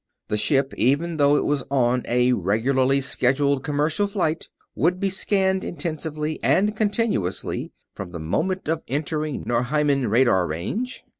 [0.29, 5.63] The ship, even though it was on a regularly scheduled commercial flight, would be scanned
[5.63, 11.05] intensively and continuously from the moment of entering Norheiman radar range.